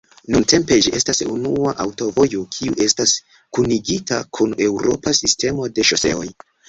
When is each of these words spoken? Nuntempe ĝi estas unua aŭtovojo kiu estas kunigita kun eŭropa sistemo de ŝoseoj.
Nuntempe 0.35 0.77
ĝi 0.85 0.93
estas 0.99 1.19
unua 1.33 1.73
aŭtovojo 1.83 2.41
kiu 2.55 2.77
estas 2.85 3.13
kunigita 3.59 4.19
kun 4.39 4.57
eŭropa 4.69 5.15
sistemo 5.21 5.69
de 5.77 5.87
ŝoseoj. 5.93 6.27